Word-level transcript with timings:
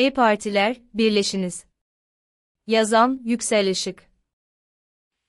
E-Partiler, 0.00 0.80
birleşiniz. 0.94 1.64
Yazan, 2.66 3.20
Yüksel 3.24 3.66
Işık. 3.66 4.02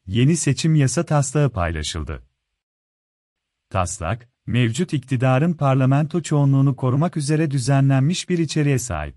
Yeni 0.05 0.38
seçim 0.38 0.76
yasa 0.76 1.05
taslağı 1.05 1.50
paylaşıldı. 1.50 2.24
Taslak, 3.70 4.30
mevcut 4.46 4.94
iktidarın 4.94 5.54
parlamento 5.54 6.22
çoğunluğunu 6.22 6.76
korumak 6.76 7.18
üzere 7.18 7.52
düzenlenmiş 7.52 8.30
bir 8.30 8.38
içeriğe 8.38 8.80
sahip. 8.80 9.16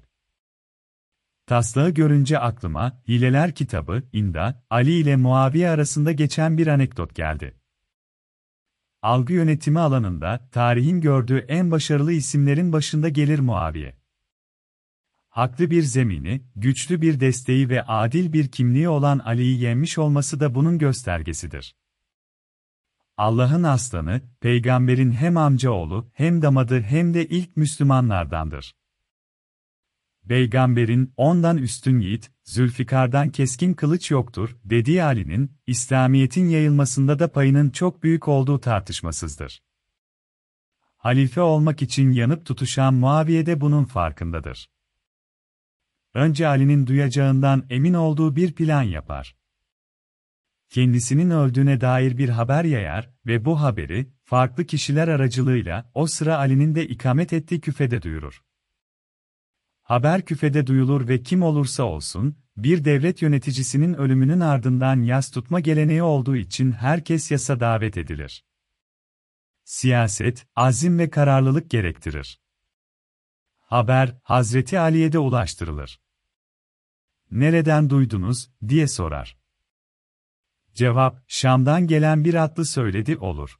Taslağı 1.46 1.90
görünce 1.90 2.38
aklıma, 2.38 3.02
Hileler 3.08 3.54
kitabı, 3.54 4.02
İnda, 4.12 4.64
Ali 4.70 4.92
ile 4.92 5.16
Muaviye 5.16 5.70
arasında 5.70 6.12
geçen 6.12 6.58
bir 6.58 6.66
anekdot 6.66 7.14
geldi. 7.14 7.56
Algı 9.02 9.32
yönetimi 9.32 9.80
alanında, 9.80 10.48
tarihin 10.52 11.00
gördüğü 11.00 11.38
en 11.38 11.70
başarılı 11.70 12.12
isimlerin 12.12 12.72
başında 12.72 13.08
gelir 13.08 13.38
Muaviye. 13.38 14.03
Haklı 15.34 15.70
bir 15.70 15.82
zemini, 15.82 16.42
güçlü 16.56 17.00
bir 17.00 17.20
desteği 17.20 17.68
ve 17.68 17.82
adil 17.82 18.32
bir 18.32 18.48
kimliği 18.48 18.88
olan 18.88 19.18
Ali'yi 19.18 19.60
yenmiş 19.60 19.98
olması 19.98 20.40
da 20.40 20.54
bunun 20.54 20.78
göstergesidir. 20.78 21.76
Allah'ın 23.16 23.62
aslanı, 23.62 24.22
peygamberin 24.40 25.10
hem 25.10 25.36
amcaoğlu, 25.36 26.10
hem 26.12 26.42
damadı 26.42 26.80
hem 26.80 27.14
de 27.14 27.28
ilk 27.28 27.56
Müslümanlardandır. 27.56 28.74
Peygamberin, 30.28 31.12
ondan 31.16 31.58
üstün 31.58 32.00
yiğit, 32.00 32.30
Zülfikar'dan 32.44 33.30
keskin 33.30 33.74
kılıç 33.74 34.10
yoktur, 34.10 34.56
dediği 34.64 35.02
Ali'nin, 35.02 35.52
İslamiyet'in 35.66 36.48
yayılmasında 36.48 37.18
da 37.18 37.32
payının 37.32 37.70
çok 37.70 38.02
büyük 38.02 38.28
olduğu 38.28 38.60
tartışmasızdır. 38.60 39.62
Halife 40.96 41.40
olmak 41.40 41.82
için 41.82 42.12
yanıp 42.12 42.46
tutuşan 42.46 42.94
Muaviye 42.94 43.46
de 43.46 43.60
bunun 43.60 43.84
farkındadır. 43.84 44.73
Önce 46.14 46.46
Ali'nin 46.46 46.86
duyacağından 46.86 47.66
emin 47.70 47.94
olduğu 47.94 48.36
bir 48.36 48.54
plan 48.54 48.82
yapar. 48.82 49.36
Kendisinin 50.68 51.30
öldüğüne 51.30 51.80
dair 51.80 52.18
bir 52.18 52.28
haber 52.28 52.64
yayar 52.64 53.10
ve 53.26 53.44
bu 53.44 53.60
haberi, 53.60 54.10
farklı 54.22 54.64
kişiler 54.64 55.08
aracılığıyla 55.08 55.90
o 55.94 56.06
sıra 56.06 56.38
Ali'nin 56.38 56.74
de 56.74 56.88
ikamet 56.88 57.32
ettiği 57.32 57.60
küfede 57.60 58.02
duyurur. 58.02 58.42
Haber 59.82 60.24
küfede 60.24 60.66
duyulur 60.66 61.08
ve 61.08 61.22
kim 61.22 61.42
olursa 61.42 61.82
olsun, 61.82 62.36
bir 62.56 62.84
devlet 62.84 63.22
yöneticisinin 63.22 63.94
ölümünün 63.94 64.40
ardından 64.40 65.02
yas 65.02 65.30
tutma 65.30 65.60
geleneği 65.60 66.02
olduğu 66.02 66.36
için 66.36 66.72
herkes 66.72 67.30
yasa 67.30 67.60
davet 67.60 67.96
edilir. 67.96 68.44
Siyaset, 69.64 70.46
azim 70.56 70.98
ve 70.98 71.10
kararlılık 71.10 71.70
gerektirir. 71.70 72.40
Haber, 73.60 74.18
Hazreti 74.22 74.78
Ali'ye 74.78 75.12
de 75.12 75.18
ulaştırılır. 75.18 76.03
Nereden 77.34 77.90
duydunuz, 77.90 78.50
diye 78.68 78.88
sorar. 78.88 79.36
Cevap, 80.74 81.22
Şam'dan 81.28 81.86
gelen 81.86 82.24
bir 82.24 82.34
atlı 82.34 82.64
söyledi 82.64 83.16
olur. 83.16 83.58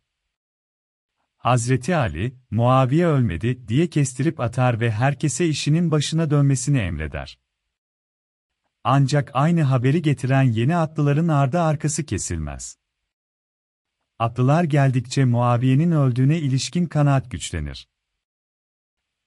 Hazreti 1.36 1.96
Ali, 1.96 2.36
Muaviye 2.50 3.06
ölmedi 3.06 3.68
diye 3.68 3.90
kestirip 3.90 4.40
atar 4.40 4.80
ve 4.80 4.90
herkese 4.90 5.46
işinin 5.46 5.90
başına 5.90 6.30
dönmesini 6.30 6.78
emreder. 6.78 7.38
Ancak 8.84 9.30
aynı 9.34 9.62
haberi 9.62 10.02
getiren 10.02 10.42
yeni 10.42 10.76
atlıların 10.76 11.28
ardı 11.28 11.60
arkası 11.60 12.06
kesilmez. 12.06 12.78
Atlılar 14.18 14.64
geldikçe 14.64 15.24
Muaviye'nin 15.24 15.90
öldüğüne 15.90 16.38
ilişkin 16.38 16.86
kanaat 16.86 17.30
güçlenir. 17.30 17.88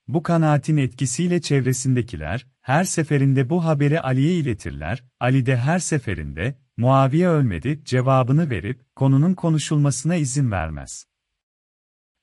Bu 0.08 0.24
kanaatin 0.24 0.78
etkisiyle 0.78 1.42
çevresindekiler, 1.42 2.48
her 2.62 2.84
seferinde 2.84 3.50
bu 3.50 3.66
haberi 3.66 4.02
Ali'ye 4.02 4.36
iletirler, 4.36 5.04
Ali 5.20 5.46
de 5.46 5.58
her 5.58 5.80
seferinde, 5.80 6.58
Muaviye 6.78 7.28
ölmedi 7.28 7.82
cevabını 7.86 8.50
verip, 8.50 8.96
konunun 8.96 9.34
konuşulmasına 9.34 10.16
izin 10.16 10.52
vermez. 10.52 11.08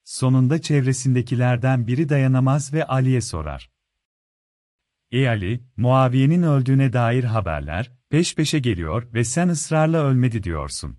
Sonunda 0.04 0.60
çevresindekilerden 0.60 1.86
biri 1.86 2.08
dayanamaz 2.08 2.72
ve 2.72 2.84
Ali'ye 2.84 3.20
sorar. 3.20 3.70
Ey 5.10 5.28
Ali, 5.28 5.64
Muaviye'nin 5.76 6.42
öldüğüne 6.42 6.92
dair 6.92 7.24
haberler, 7.24 7.92
peş 8.08 8.34
peşe 8.34 8.58
geliyor 8.58 9.12
ve 9.14 9.24
sen 9.24 9.48
ısrarla 9.48 10.04
ölmedi 10.04 10.42
diyorsun. 10.42 10.98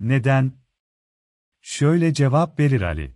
Neden? 0.00 0.52
Şöyle 1.60 2.14
cevap 2.14 2.60
verir 2.60 2.80
Ali. 2.80 3.15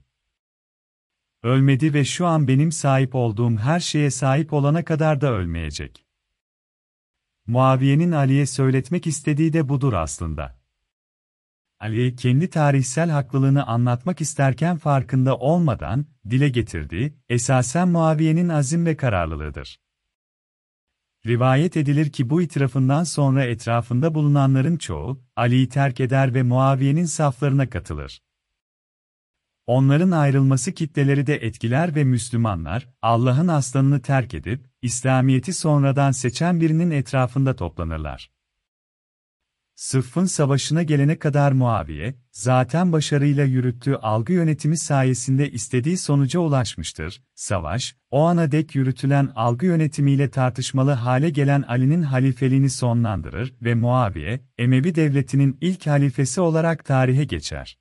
Ölmedi 1.42 1.94
ve 1.94 2.04
şu 2.04 2.26
an 2.26 2.48
benim 2.48 2.72
sahip 2.72 3.14
olduğum 3.14 3.56
her 3.56 3.80
şeye 3.80 4.10
sahip 4.10 4.52
olana 4.52 4.84
kadar 4.84 5.20
da 5.20 5.32
ölmeyecek. 5.32 6.06
Muaviye'nin 7.46 8.12
Ali'ye 8.12 8.46
söyletmek 8.46 9.06
istediği 9.06 9.52
de 9.52 9.68
budur 9.68 9.92
aslında. 9.92 10.60
Ali, 11.80 12.16
kendi 12.16 12.50
tarihsel 12.50 13.10
haklılığını 13.10 13.66
anlatmak 13.66 14.20
isterken 14.20 14.76
farkında 14.76 15.36
olmadan, 15.36 16.06
dile 16.30 16.48
getirdiği, 16.48 17.14
esasen 17.28 17.88
Muaviye'nin 17.88 18.48
azim 18.48 18.86
ve 18.86 18.96
kararlılığıdır. 18.96 19.80
Rivayet 21.26 21.76
edilir 21.76 22.12
ki 22.12 22.30
bu 22.30 22.42
itirafından 22.42 23.04
sonra 23.04 23.44
etrafında 23.44 24.14
bulunanların 24.14 24.76
çoğu, 24.76 25.22
Ali'yi 25.36 25.68
terk 25.68 26.00
eder 26.00 26.34
ve 26.34 26.42
Muaviye'nin 26.42 27.04
saflarına 27.04 27.70
katılır. 27.70 28.22
Onların 29.70 30.10
ayrılması 30.10 30.72
kitleleri 30.72 31.26
de 31.26 31.36
etkiler 31.36 31.94
ve 31.94 32.04
Müslümanlar, 32.04 32.88
Allah'ın 33.03 33.48
aslanını 33.48 34.03
terk 34.03 34.34
edip, 34.34 34.64
İslamiyet'i 34.82 35.53
sonradan 35.53 36.10
seçen 36.10 36.60
birinin 36.60 36.91
etrafında 36.91 37.56
toplanırlar. 37.56 38.31
Sıffın 39.75 40.25
savaşına 40.25 40.82
gelene 40.82 41.19
kadar 41.19 41.53
Muaviye, 41.53 42.14
zaten 42.32 42.92
başarıyla 42.92 43.44
yürüttüğü 43.44 43.94
algı 43.94 44.32
yönetimi 44.32 44.78
sayesinde 44.78 45.50
istediği 45.50 45.97
sonuca 45.97 46.41
ulaşmıştır. 46.41 47.22
Savaş, 47.34 47.97
o 48.10 48.22
ana 48.22 48.52
dek 48.52 48.75
yürütülen 48.75 49.32
algı 49.34 49.66
yönetimiyle 49.66 50.31
tartışmalı 50.31 50.92
hale 50.92 51.31
gelen 51.31 51.62
Ali'nin 51.62 52.02
halifeliğini 52.02 52.70
sonlandırır 52.70 53.54
ve 53.62 53.75
Muaviye, 53.75 54.41
Emevi 54.58 54.94
devletinin 54.94 55.58
ilk 55.60 55.87
halifesi 55.87 56.41
olarak 56.41 56.84
tarihe 56.84 57.25
geçer. 57.25 57.81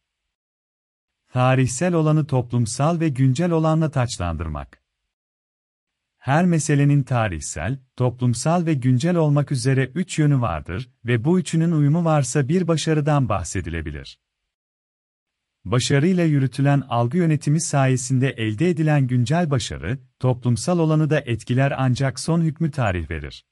Tarihsel 1.29 1.93
olanı 1.93 2.27
toplumsal 2.27 2.99
ve 2.99 3.09
güncel 3.09 3.51
olanla 3.51 3.91
taçlandırmak. 3.91 4.83
Her 6.17 6.45
meselenin 6.45 7.03
tarihsel, 7.03 7.79
toplumsal 7.95 8.65
ve 8.65 8.73
güncel 8.73 9.15
olmak 9.15 9.51
üzere 9.51 9.85
üç 9.85 10.19
yönü 10.19 10.41
vardır 10.41 10.89
ve 11.05 11.23
bu 11.23 11.39
üçünün 11.39 11.71
uyumu 11.71 12.05
varsa 12.05 12.49
bir 12.49 12.67
başarıdan 12.67 13.29
bahsedilebilir. 13.29 14.19
Başarıyla 15.65 16.23
yürütülen 16.23 16.83
algı 16.89 17.17
yönetimi 17.17 17.61
sayesinde 17.61 18.29
elde 18.29 18.69
edilen 18.69 19.07
güncel 19.07 19.51
başarı, 19.51 19.99
toplumsal 20.19 20.79
olanı 20.79 21.09
da 21.09 21.19
etkiler 21.19 21.73
ancak 21.77 22.19
son 22.19 22.41
hükmü 22.41 22.71
tarih 22.71 23.09
verir. 23.09 23.45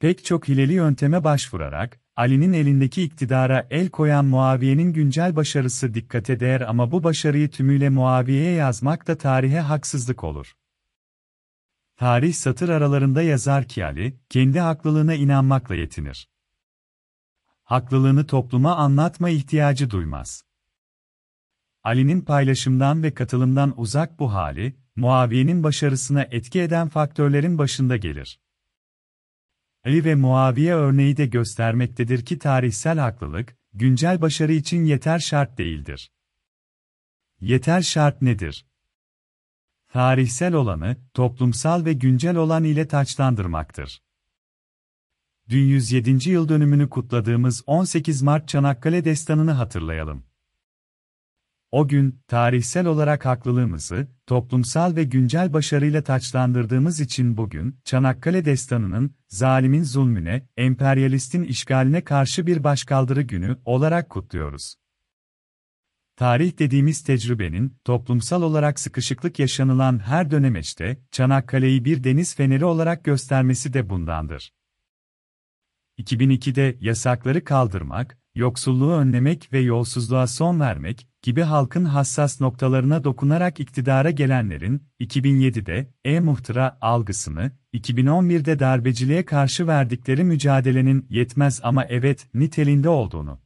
Pek 0.00 0.24
çok 0.24 0.48
hileli 0.48 0.72
yönteme 0.72 1.24
başvurarak, 1.24 2.00
Ali'nin 2.16 2.52
elindeki 2.52 3.02
iktidara 3.02 3.66
el 3.70 3.88
koyan 3.88 4.24
Muaviye'nin 4.24 4.92
güncel 4.92 5.36
başarısı 5.36 5.94
dikkate 5.94 6.40
değer 6.40 6.60
ama 6.60 6.92
bu 6.92 7.04
başarıyı 7.04 7.50
tümüyle 7.50 7.88
Muaviye'ye 7.88 8.52
yazmak 8.52 9.06
da 9.06 9.18
tarihe 9.18 9.60
haksızlık 9.60 10.24
olur. 10.24 10.54
Tarih 11.96 12.34
satır 12.34 12.68
aralarında 12.68 13.22
yazar 13.22 13.64
ki 13.64 13.84
Ali, 13.84 14.20
kendi 14.28 14.60
haklılığına 14.60 15.14
inanmakla 15.14 15.74
yetinir. 15.74 16.28
Haklılığını 17.62 18.26
topluma 18.26 18.76
anlatma 18.76 19.30
ihtiyacı 19.30 19.90
duymaz. 19.90 20.44
Ali'nin 21.82 22.20
paylaşımdan 22.20 23.02
ve 23.02 23.14
katılımdan 23.14 23.80
uzak 23.80 24.18
bu 24.18 24.34
hali, 24.34 24.76
Muaviye'nin 24.96 25.62
başarısına 25.62 26.22
etki 26.22 26.60
eden 26.60 26.88
faktörlerin 26.88 27.58
başında 27.58 27.96
gelir. 27.96 28.40
Ali 29.84 30.04
ve 30.04 30.14
Muaviye 30.14 30.74
örneği 30.74 31.16
de 31.16 31.26
göstermektedir 31.26 32.24
ki 32.24 32.38
tarihsel 32.38 32.98
haklılık, 32.98 33.56
güncel 33.72 34.20
başarı 34.20 34.52
için 34.52 34.84
yeter 34.84 35.18
şart 35.18 35.58
değildir. 35.58 36.12
Yeter 37.40 37.82
şart 37.82 38.22
nedir? 38.22 38.66
Tarihsel 39.88 40.54
olanı, 40.54 40.96
toplumsal 41.14 41.84
ve 41.84 41.92
güncel 41.92 42.36
olan 42.36 42.64
ile 42.64 42.88
taçlandırmaktır. 42.88 44.02
Dün 45.48 45.64
107. 45.64 46.30
yıl 46.30 46.48
dönümünü 46.48 46.88
kutladığımız 46.88 47.62
18 47.66 48.22
Mart 48.22 48.48
Çanakkale 48.48 49.04
Destanı'nı 49.04 49.52
hatırlayalım. 49.52 50.27
O 51.70 51.88
gün, 51.88 52.20
tarihsel 52.28 52.86
olarak 52.86 53.26
haklılığımızı, 53.26 54.08
toplumsal 54.26 54.96
ve 54.96 55.04
güncel 55.04 55.52
başarıyla 55.52 56.02
taçlandırdığımız 56.02 57.00
için 57.00 57.36
bugün, 57.36 57.76
Çanakkale 57.84 58.44
Destanı'nın, 58.44 59.14
zalimin 59.28 59.82
zulmüne, 59.82 60.48
emperyalistin 60.56 61.42
işgaline 61.42 62.04
karşı 62.04 62.46
bir 62.46 62.64
başkaldırı 62.64 63.22
günü 63.22 63.56
olarak 63.64 64.10
kutluyoruz. 64.10 64.74
Tarih 66.16 66.58
dediğimiz 66.58 67.02
tecrübenin, 67.02 67.76
toplumsal 67.84 68.42
olarak 68.42 68.80
sıkışıklık 68.80 69.38
yaşanılan 69.38 69.98
her 69.98 70.30
dönemeçte, 70.30 70.98
Çanakkale'yi 71.12 71.84
bir 71.84 72.04
deniz 72.04 72.34
feneri 72.34 72.64
olarak 72.64 73.04
göstermesi 73.04 73.72
de 73.72 73.90
bundandır. 73.90 74.52
2002'de 75.98 76.76
yasakları 76.80 77.44
kaldırmak, 77.44 78.18
yoksulluğu 78.38 78.92
önlemek 78.92 79.52
ve 79.52 79.58
yolsuzluğa 79.58 80.26
son 80.26 80.60
vermek 80.60 81.06
gibi 81.22 81.42
halkın 81.42 81.84
hassas 81.84 82.40
noktalarına 82.40 83.04
dokunarak 83.04 83.60
iktidara 83.60 84.10
gelenlerin, 84.10 84.82
2007'de 85.00 85.90
e-muhtıra 86.04 86.78
algısını, 86.80 87.52
2011'de 87.74 88.58
darbeciliğe 88.58 89.24
karşı 89.24 89.66
verdikleri 89.66 90.24
mücadelenin 90.24 91.06
yetmez 91.10 91.60
ama 91.62 91.84
evet 91.84 92.26
niteliğinde 92.34 92.88
olduğunu, 92.88 93.40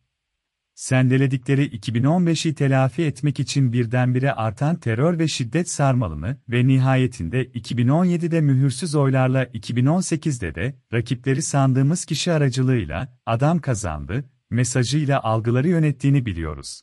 sendeledikleri 0.74 1.66
2015'i 1.66 2.54
telafi 2.54 3.02
etmek 3.02 3.40
için 3.40 3.72
birdenbire 3.72 4.32
artan 4.32 4.76
terör 4.76 5.18
ve 5.18 5.28
şiddet 5.28 5.70
sarmalını 5.70 6.36
ve 6.48 6.66
nihayetinde 6.66 7.44
2017'de 7.44 8.40
mühürsüz 8.40 8.94
oylarla 8.94 9.44
2018'de 9.44 10.54
de 10.54 10.74
rakipleri 10.92 11.42
sandığımız 11.42 12.04
kişi 12.04 12.32
aracılığıyla 12.32 13.18
adam 13.26 13.58
kazandı 13.58 14.24
mesajıyla 14.52 15.22
algıları 15.22 15.69
yönettiğini 15.69 16.26
biliyoruz. 16.26 16.82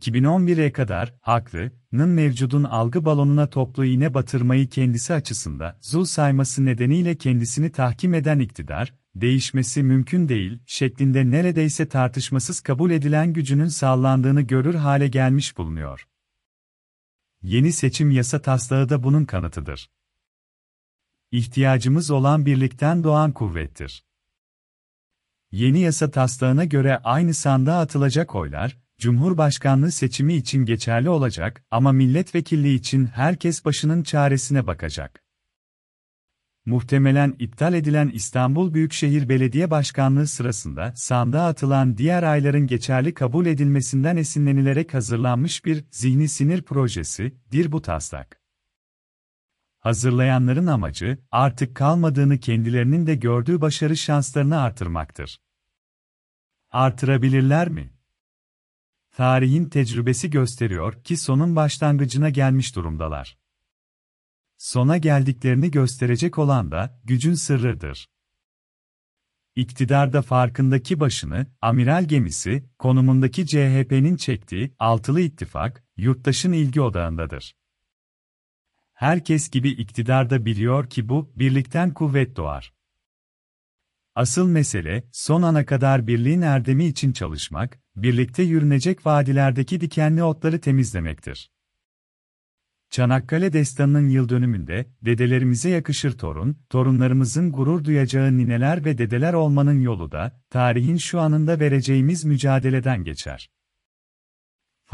2011'e 0.00 0.72
kadar 0.72 1.14
haklının 1.20 2.08
mevcudun 2.08 2.64
algı 2.64 3.04
balonuna 3.04 3.50
toplu 3.50 3.84
iğne 3.84 4.14
batırmayı 4.14 4.68
kendisi 4.68 5.14
açısında 5.14 5.78
zul 5.80 6.04
sayması 6.04 6.64
nedeniyle 6.64 7.14
kendisini 7.14 7.72
tahkim 7.72 8.14
eden 8.14 8.38
iktidar, 8.38 8.94
değişmesi 9.14 9.82
mümkün 9.82 10.28
değil 10.28 10.58
şeklinde 10.66 11.30
neredeyse 11.30 11.88
tartışmasız 11.88 12.60
kabul 12.60 12.90
edilen 12.90 13.32
gücünün 13.32 13.68
sağlandığını 13.68 14.40
görür 14.42 14.74
hale 14.74 15.08
gelmiş 15.08 15.58
bulunuyor. 15.58 16.08
Yeni 17.42 17.72
seçim 17.72 18.10
yasa 18.10 18.42
taslağı 18.42 18.88
da 18.88 19.02
bunun 19.02 19.24
kanıtıdır. 19.24 19.90
İhtiyacımız 21.30 22.10
olan 22.10 22.46
birlikten 22.46 23.04
doğan 23.04 23.32
kuvvettir. 23.32 24.04
Yeni 25.54 25.80
yasa 25.80 26.10
taslağına 26.10 26.64
göre 26.64 27.00
aynı 27.04 27.34
sandığa 27.34 27.80
atılacak 27.80 28.34
oylar, 28.34 28.78
Cumhurbaşkanlığı 28.98 29.92
seçimi 29.92 30.34
için 30.34 30.64
geçerli 30.64 31.08
olacak 31.08 31.64
ama 31.70 31.92
milletvekilliği 31.92 32.78
için 32.78 33.06
herkes 33.06 33.64
başının 33.64 34.02
çaresine 34.02 34.66
bakacak. 34.66 35.24
Muhtemelen 36.66 37.36
iptal 37.38 37.74
edilen 37.74 38.08
İstanbul 38.08 38.74
Büyükşehir 38.74 39.28
Belediye 39.28 39.70
Başkanlığı 39.70 40.26
sırasında 40.26 40.92
sandığa 40.96 41.46
atılan 41.46 41.96
diğer 41.96 42.22
ayların 42.22 42.66
geçerli 42.66 43.14
kabul 43.14 43.46
edilmesinden 43.46 44.16
esinlenilerek 44.16 44.94
hazırlanmış 44.94 45.64
bir 45.64 45.84
zihni 45.90 46.28
sinir 46.28 46.62
projesidir 46.62 47.72
bu 47.72 47.82
taslak. 47.82 48.43
Hazırlayanların 49.84 50.66
amacı, 50.66 51.18
artık 51.30 51.76
kalmadığını 51.76 52.40
kendilerinin 52.40 53.06
de 53.06 53.14
gördüğü 53.14 53.60
başarı 53.60 53.96
şanslarını 53.96 54.60
artırmaktır. 54.60 55.40
Artırabilirler 56.70 57.68
mi? 57.68 57.92
Tarihin 59.10 59.64
tecrübesi 59.64 60.30
gösteriyor 60.30 61.04
ki 61.04 61.16
sonun 61.16 61.56
başlangıcına 61.56 62.30
gelmiş 62.30 62.76
durumdalar. 62.76 63.38
Sona 64.56 64.96
geldiklerini 64.96 65.70
gösterecek 65.70 66.38
olan 66.38 66.70
da 66.70 67.00
gücün 67.04 67.34
sırrıdır. 67.34 68.08
İktidarda 69.56 70.22
farkındaki 70.22 71.00
başını, 71.00 71.46
amiral 71.62 72.04
gemisi, 72.04 72.64
konumundaki 72.78 73.46
CHP'nin 73.46 74.16
çektiği 74.16 74.74
altılı 74.78 75.20
ittifak, 75.20 75.84
yurttaşın 75.96 76.52
ilgi 76.52 76.80
odağındadır. 76.80 77.54
Herkes 78.94 79.50
gibi 79.50 79.68
iktidarda 79.70 80.44
biliyor 80.46 80.90
ki 80.90 81.08
bu, 81.08 81.32
birlikten 81.36 81.94
kuvvet 81.94 82.36
doğar. 82.36 82.74
Asıl 84.14 84.48
mesele, 84.48 85.04
son 85.12 85.42
ana 85.42 85.66
kadar 85.66 86.06
birliğin 86.06 86.42
erdemi 86.42 86.84
için 86.84 87.12
çalışmak, 87.12 87.78
birlikte 87.96 88.42
yürünecek 88.42 89.06
vadilerdeki 89.06 89.80
dikenli 89.80 90.22
otları 90.22 90.60
temizlemektir. 90.60 91.50
Çanakkale 92.90 93.52
Destanı'nın 93.52 94.08
yıl 94.08 94.28
dönümünde, 94.28 94.86
dedelerimize 95.02 95.70
yakışır 95.70 96.18
torun, 96.18 96.56
torunlarımızın 96.70 97.52
gurur 97.52 97.84
duyacağı 97.84 98.36
nineler 98.36 98.84
ve 98.84 98.98
dedeler 98.98 99.32
olmanın 99.32 99.80
yolu 99.80 100.12
da, 100.12 100.40
tarihin 100.50 100.96
şu 100.96 101.20
anında 101.20 101.60
vereceğimiz 101.60 102.24
mücadeleden 102.24 103.04
geçer. 103.04 103.50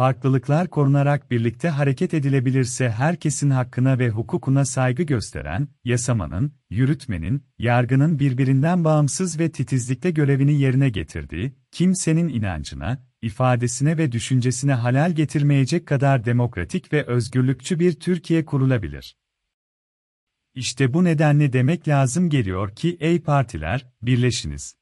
Farklılıklar 0.00 0.68
korunarak 0.68 1.30
birlikte 1.30 1.68
hareket 1.68 2.14
edilebilirse 2.14 2.90
herkesin 2.90 3.50
hakkına 3.50 3.98
ve 3.98 4.10
hukukuna 4.10 4.64
saygı 4.64 5.02
gösteren, 5.02 5.68
yasamanın, 5.84 6.52
yürütmenin, 6.70 7.44
yargının 7.58 8.18
birbirinden 8.18 8.84
bağımsız 8.84 9.38
ve 9.38 9.52
titizlikle 9.52 10.10
görevini 10.10 10.60
yerine 10.60 10.88
getirdiği, 10.88 11.52
kimsenin 11.70 12.28
inancına, 12.28 13.06
ifadesine 13.22 13.98
ve 13.98 14.12
düşüncesine 14.12 14.74
halal 14.74 15.12
getirmeyecek 15.12 15.86
kadar 15.86 16.24
demokratik 16.24 16.92
ve 16.92 17.06
özgürlükçü 17.06 17.78
bir 17.78 17.92
Türkiye 17.92 18.44
kurulabilir. 18.44 19.16
İşte 20.54 20.94
bu 20.94 21.04
nedenle 21.04 21.52
demek 21.52 21.88
lazım 21.88 22.30
geliyor 22.30 22.76
ki 22.76 22.96
ey 23.00 23.22
partiler, 23.22 23.86
birleşiniz. 24.02 24.79